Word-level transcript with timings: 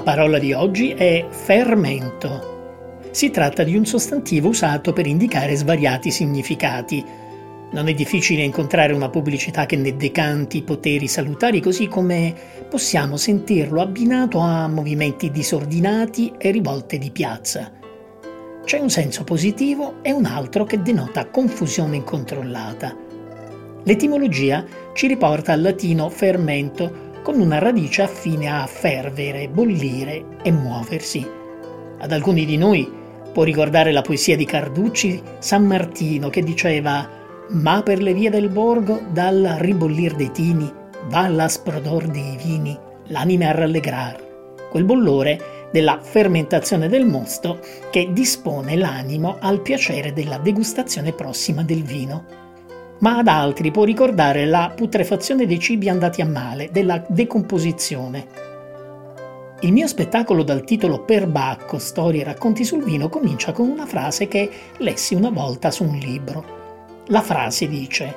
La 0.00 0.12
parola 0.16 0.38
di 0.38 0.54
oggi 0.54 0.92
è 0.92 1.26
fermento. 1.28 3.00
Si 3.10 3.28
tratta 3.30 3.64
di 3.64 3.76
un 3.76 3.84
sostantivo 3.84 4.48
usato 4.48 4.94
per 4.94 5.06
indicare 5.06 5.54
svariati 5.56 6.10
significati. 6.10 7.04
Non 7.72 7.86
è 7.86 7.92
difficile 7.92 8.42
incontrare 8.42 8.94
una 8.94 9.10
pubblicità 9.10 9.66
che 9.66 9.76
ne 9.76 9.94
decanti 9.96 10.62
poteri 10.62 11.06
salutari, 11.06 11.60
così 11.60 11.86
come 11.86 12.34
possiamo 12.66 13.18
sentirlo 13.18 13.82
abbinato 13.82 14.38
a 14.38 14.68
movimenti 14.68 15.30
disordinati 15.30 16.32
e 16.38 16.50
rivolte 16.50 16.96
di 16.96 17.10
piazza. 17.10 17.70
C'è 18.64 18.78
un 18.78 18.88
senso 18.88 19.22
positivo 19.22 19.96
e 20.00 20.12
un 20.12 20.24
altro 20.24 20.64
che 20.64 20.80
denota 20.80 21.26
confusione 21.26 21.96
incontrollata. 21.96 22.96
L'etimologia 23.84 24.64
ci 24.94 25.06
riporta 25.06 25.52
al 25.52 25.60
latino 25.60 26.08
fermento, 26.08 27.09
con 27.22 27.38
una 27.38 27.58
radice 27.58 28.02
affine 28.02 28.48
a 28.48 28.66
fervere, 28.66 29.48
bollire 29.48 30.24
e 30.42 30.50
muoversi. 30.50 31.26
Ad 31.98 32.12
alcuni 32.12 32.44
di 32.44 32.56
noi 32.56 32.90
può 33.32 33.42
ricordare 33.42 33.92
la 33.92 34.02
poesia 34.02 34.36
di 34.36 34.44
Carducci 34.44 35.22
San 35.38 35.64
Martino 35.64 36.30
che 36.30 36.42
diceva 36.42 37.08
Ma 37.50 37.82
per 37.82 38.00
le 38.00 38.14
vie 38.14 38.30
del 38.30 38.48
borgo, 38.48 39.00
dal 39.12 39.56
ribollir 39.58 40.14
dei 40.14 40.30
tini, 40.30 40.72
va 41.08 41.28
l'asprodor 41.28 42.06
dei 42.06 42.36
vini, 42.42 42.78
l'anime 43.06 43.48
a 43.48 43.52
rallegrar. 43.52 44.28
Quel 44.70 44.84
bollore 44.84 45.68
della 45.72 45.98
fermentazione 46.00 46.88
del 46.88 47.06
mosto 47.06 47.60
che 47.90 48.12
dispone 48.12 48.76
l'animo 48.76 49.36
al 49.40 49.60
piacere 49.60 50.12
della 50.12 50.38
degustazione 50.38 51.12
prossima 51.12 51.62
del 51.62 51.82
vino 51.82 52.40
ma 53.00 53.18
ad 53.18 53.28
altri 53.28 53.70
può 53.70 53.84
ricordare 53.84 54.46
la 54.46 54.72
putrefazione 54.74 55.46
dei 55.46 55.58
cibi 55.58 55.88
andati 55.88 56.20
a 56.22 56.26
male, 56.26 56.70
della 56.72 57.04
decomposizione. 57.06 58.48
Il 59.62 59.72
mio 59.72 59.86
spettacolo 59.86 60.42
dal 60.42 60.64
titolo 60.64 61.04
Per 61.04 61.26
Bacco, 61.26 61.78
storie 61.78 62.22
e 62.22 62.24
racconti 62.24 62.64
sul 62.64 62.82
vino 62.82 63.10
comincia 63.10 63.52
con 63.52 63.68
una 63.68 63.84
frase 63.84 64.26
che 64.26 64.48
lessi 64.78 65.14
una 65.14 65.30
volta 65.30 65.70
su 65.70 65.84
un 65.84 65.98
libro. 65.98 66.58
La 67.08 67.20
frase 67.20 67.68
dice 67.68 68.16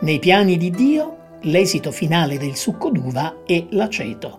Nei 0.00 0.20
piani 0.20 0.56
di 0.56 0.70
Dio 0.70 1.16
l'esito 1.42 1.90
finale 1.90 2.38
del 2.38 2.54
succo 2.54 2.90
d'uva 2.90 3.38
è 3.44 3.64
l'aceto. 3.70 4.38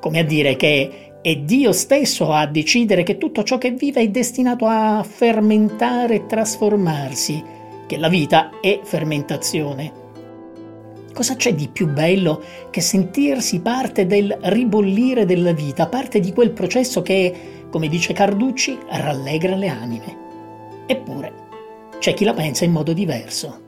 Come 0.00 0.20
a 0.20 0.24
dire 0.24 0.54
che 0.54 1.12
è 1.20 1.36
Dio 1.36 1.72
stesso 1.72 2.32
a 2.32 2.46
decidere 2.46 3.02
che 3.02 3.18
tutto 3.18 3.42
ciò 3.42 3.58
che 3.58 3.72
vive 3.72 4.00
è 4.00 4.08
destinato 4.08 4.66
a 4.66 5.04
fermentare 5.04 6.14
e 6.14 6.26
trasformarsi, 6.26 7.42
che 7.88 7.96
la 7.96 8.08
vita 8.08 8.50
è 8.60 8.80
fermentazione. 8.84 9.92
Cosa 11.12 11.34
c'è 11.34 11.54
di 11.54 11.68
più 11.68 11.88
bello 11.88 12.40
che 12.70 12.80
sentirsi 12.80 13.60
parte 13.60 14.06
del 14.06 14.36
ribollire 14.42 15.24
della 15.24 15.52
vita, 15.52 15.88
parte 15.88 16.20
di 16.20 16.32
quel 16.32 16.52
processo 16.52 17.02
che, 17.02 17.66
come 17.70 17.88
dice 17.88 18.12
Carducci, 18.12 18.78
rallegra 18.90 19.56
le 19.56 19.68
anime? 19.68 20.16
Eppure, 20.86 21.32
c'è 21.98 22.14
chi 22.14 22.24
la 22.24 22.34
pensa 22.34 22.64
in 22.64 22.72
modo 22.72 22.92
diverso. 22.92 23.67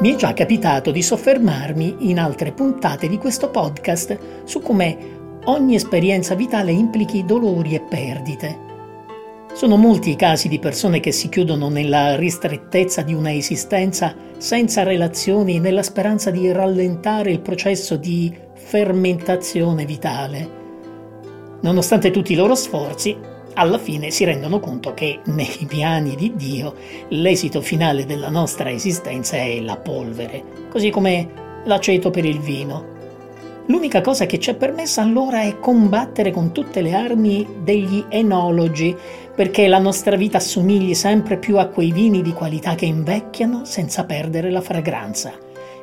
Mi 0.00 0.14
è 0.14 0.16
già 0.16 0.32
capitato 0.32 0.92
di 0.92 1.02
soffermarmi 1.02 2.08
in 2.08 2.18
altre 2.18 2.52
puntate 2.52 3.06
di 3.06 3.18
questo 3.18 3.50
podcast 3.50 4.44
su 4.44 4.60
come 4.60 4.96
ogni 5.44 5.74
esperienza 5.74 6.34
vitale 6.34 6.72
implichi 6.72 7.26
dolori 7.26 7.74
e 7.74 7.80
perdite. 7.82 8.68
Sono 9.52 9.76
molti 9.76 10.08
i 10.08 10.16
casi 10.16 10.48
di 10.48 10.58
persone 10.58 11.00
che 11.00 11.12
si 11.12 11.28
chiudono 11.28 11.68
nella 11.68 12.16
ristrettezza 12.16 13.02
di 13.02 13.12
una 13.12 13.30
esistenza 13.34 14.14
senza 14.38 14.84
relazioni 14.84 15.58
nella 15.58 15.82
speranza 15.82 16.30
di 16.30 16.50
rallentare 16.50 17.30
il 17.30 17.40
processo 17.40 17.96
di 17.96 18.34
fermentazione 18.54 19.84
vitale. 19.84 20.58
Nonostante 21.60 22.10
tutti 22.10 22.32
i 22.32 22.36
loro 22.36 22.54
sforzi, 22.54 23.18
alla 23.54 23.78
fine 23.78 24.10
si 24.10 24.24
rendono 24.24 24.60
conto 24.60 24.94
che 24.94 25.20
nei 25.24 25.64
piani 25.66 26.14
di 26.14 26.34
Dio 26.36 26.74
l'esito 27.08 27.60
finale 27.60 28.06
della 28.06 28.30
nostra 28.30 28.70
esistenza 28.70 29.36
è 29.36 29.60
la 29.60 29.76
polvere, 29.76 30.68
così 30.68 30.90
come 30.90 31.28
l'aceto 31.64 32.10
per 32.10 32.24
il 32.24 32.40
vino. 32.40 32.98
L'unica 33.66 34.00
cosa 34.00 34.26
che 34.26 34.40
ci 34.40 34.50
è 34.50 34.54
permessa 34.54 35.00
allora 35.02 35.42
è 35.42 35.60
combattere 35.60 36.32
con 36.32 36.52
tutte 36.52 36.80
le 36.80 36.92
armi 36.92 37.46
degli 37.62 38.04
enologi, 38.08 38.96
perché 39.32 39.68
la 39.68 39.78
nostra 39.78 40.16
vita 40.16 40.38
assomigli 40.38 40.92
sempre 40.94 41.38
più 41.38 41.56
a 41.56 41.66
quei 41.66 41.92
vini 41.92 42.20
di 42.20 42.32
qualità 42.32 42.74
che 42.74 42.86
invecchiano 42.86 43.64
senza 43.64 44.04
perdere 44.04 44.50
la 44.50 44.60
fragranza, 44.60 45.32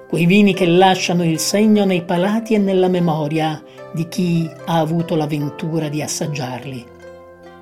quei 0.08 0.26
vini 0.26 0.54
che 0.54 0.66
lasciano 0.66 1.24
il 1.24 1.40
segno 1.40 1.86
nei 1.86 2.04
palati 2.04 2.56
e 2.56 2.58
nella 2.58 2.90
memoria 2.90 3.64
di 3.94 4.08
chi 4.10 4.50
ha 4.66 4.80
avuto 4.80 5.16
la 5.16 5.28
ventura 5.28 5.88
di 5.88 6.02
assaggiarli. 6.02 6.96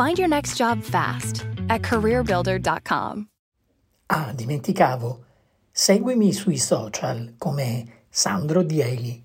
Find 0.00 0.18
your 0.18 0.28
next 0.28 0.56
job 0.56 0.82
fast 0.82 1.44
at 1.68 1.82
careerbuilder.com. 1.82 3.26
Ah, 4.06 4.32
dimenticavo. 4.32 5.24
Seguimi 5.70 6.32
sui 6.32 6.56
social 6.56 7.34
come 7.36 7.84
Sandro 8.08 8.62
Dieli. 8.62 9.22